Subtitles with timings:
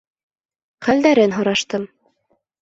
[0.87, 1.87] Хәлдәрен һораштым.